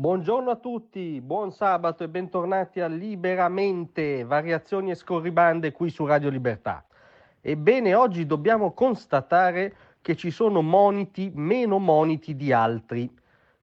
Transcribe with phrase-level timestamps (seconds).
[0.00, 6.28] Buongiorno a tutti, buon sabato e bentornati a Liberamente, variazioni e scorribande qui su Radio
[6.28, 6.84] Libertà.
[7.40, 13.12] Ebbene, oggi dobbiamo constatare che ci sono moniti meno moniti di altri.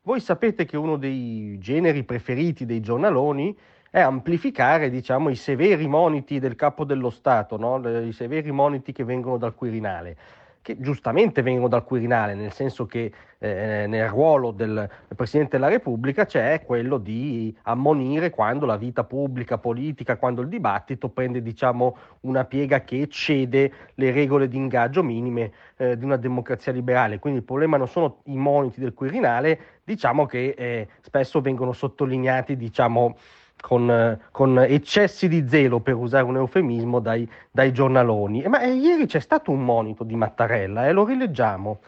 [0.02, 3.57] Voi sapete che uno dei generi preferiti dei giornaloni
[3.90, 7.77] è amplificare, diciamo, i severi moniti del capo dello Stato, no?
[8.02, 10.17] i severi moniti che vengono dal Quirinale
[10.66, 16.26] che giustamente vengono dal Quirinale, nel senso che eh, nel ruolo del Presidente della Repubblica
[16.26, 22.46] c'è quello di ammonire quando la vita pubblica, politica, quando il dibattito prende diciamo, una
[22.46, 27.20] piega che eccede le regole di ingaggio minime eh, di una democrazia liberale.
[27.20, 32.57] Quindi il problema non sono i moniti del Quirinale, diciamo che eh, spesso vengono sottolineati,
[32.57, 33.16] diciamo,
[33.61, 38.43] con, con, eccessi di zelo, per usare un eufemismo, dai, dai giornaloni.
[38.48, 41.79] Ma eh, ieri c'è stato un monito di Mattarella e eh, lo rileggiamo.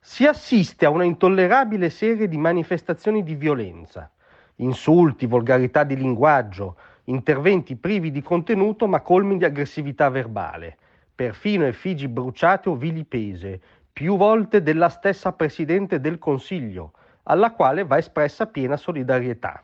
[0.00, 4.10] Si assiste a una intollerabile serie di manifestazioni di violenza,
[4.56, 10.76] insulti, volgarità di linguaggio, interventi privi di contenuto ma colmi di aggressività verbale,
[11.14, 13.60] perfino effigi bruciate o vilipese,
[13.92, 16.92] più volte della stessa Presidente del Consiglio,
[17.24, 19.62] alla quale va espressa piena solidarietà.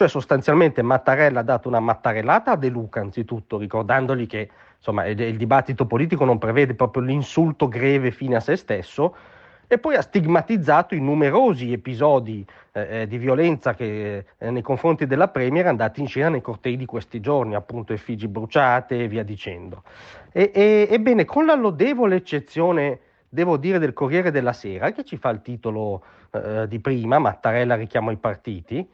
[0.00, 4.48] Cioè sostanzialmente Mattarella ha dato una mattarellata a De Luca anzitutto, ricordandogli che
[4.78, 9.14] insomma, il dibattito politico non prevede proprio l'insulto greve fine a se stesso,
[9.66, 15.04] e poi ha stigmatizzato i numerosi episodi eh, eh, di violenza che, eh, nei confronti
[15.04, 19.22] della Premier andati in scena nei cortei di questi giorni, appunto effigi bruciate e via
[19.22, 19.82] dicendo.
[20.32, 25.18] E, e, ebbene, con la lodevole eccezione, devo dire, del Corriere della Sera, che ci
[25.18, 28.88] fa il titolo eh, di prima, Mattarella richiama i partiti,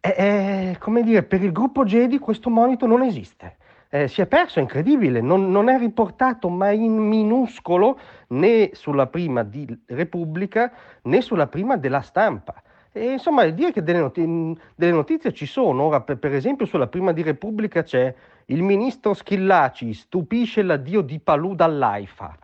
[0.00, 3.56] eh, eh, come dire, per il gruppo Jedi questo monito non esiste.
[3.90, 7.98] Eh, si è perso, è incredibile, non, non, è riportato mai in minuscolo
[8.28, 10.70] né sulla prima di Repubblica
[11.02, 12.62] né sulla prima della stampa.
[12.92, 16.86] E, insomma, dire che delle, not- delle notizie ci sono, ora per, per, esempio sulla
[16.86, 18.14] prima di Repubblica c'è
[18.46, 22.36] il ministro Schillaci stupisce l'addio di Palù dall'AIFA.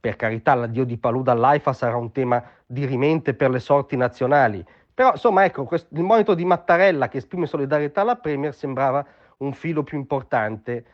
[0.00, 4.64] Per carità, l'addio di Palù dall'AIFA sarà un tema dirimente per le sorti nazionali,
[4.96, 9.04] però insomma ecco, questo, il monito di Mattarella che esprime solidarietà alla Premier sembrava
[9.38, 10.84] un filo più importante.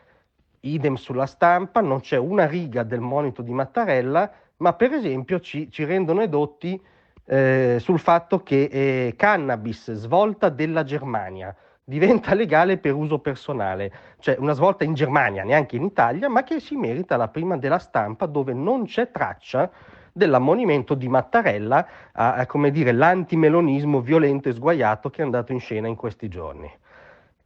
[0.59, 5.71] Idem sulla stampa, non c'è una riga del monito di Mattarella, ma per esempio ci,
[5.71, 6.77] ci rendono edotti
[7.23, 13.89] eh, sul fatto che eh, cannabis svolta della Germania diventa legale per uso personale,
[14.19, 17.79] cioè una svolta in Germania, neanche in Italia, ma che si merita la prima della
[17.79, 19.71] stampa dove non c'è traccia
[20.13, 25.59] dell'ammonimento di Mattarella a, a come dire, l'antimelonismo violento e sguaiato che è andato in
[25.59, 26.71] scena in questi giorni.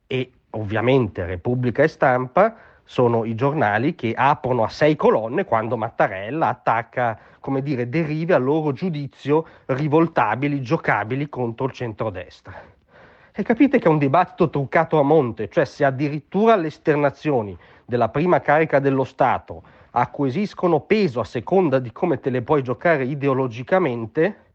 [0.05, 6.47] E ovviamente Repubblica e Stampa sono i giornali che aprono a sei colonne quando Mattarella
[6.49, 12.75] attacca, come dire, derive a loro giudizio rivoltabili, giocabili contro il centrodestra.
[13.33, 18.09] E capite che è un dibattito truccato a monte, cioè se addirittura le esternazioni della
[18.09, 19.63] prima carica dello Stato
[19.99, 24.45] acquisiscono peso a seconda di come te le puoi giocare ideologicamente,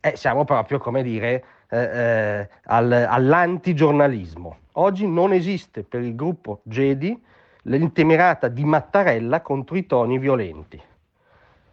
[0.00, 4.56] eh, siamo proprio, come dire, eh, eh, al, all'antigiornalismo.
[4.72, 7.20] Oggi non esiste per il gruppo Gedi
[7.62, 10.80] l'intemerata di Mattarella contro i toni violenti.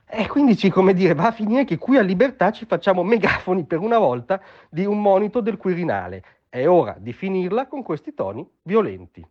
[0.07, 3.79] E quindi, come dire, va a finire che qui a Libertà ci facciamo megafoni per
[3.79, 6.23] una volta di un monito del Quirinale.
[6.49, 9.25] È ora di finirla con questi toni violenti.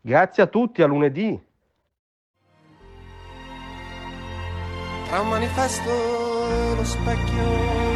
[0.00, 1.47] Grazie a tutti, a lunedì.
[5.08, 7.86] Tra un manifesto e lo specchio.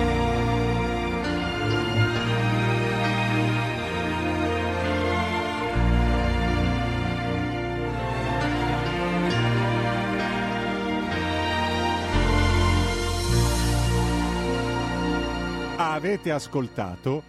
[15.77, 17.23] Avete ascoltato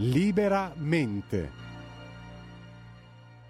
[0.00, 1.67] Liberamente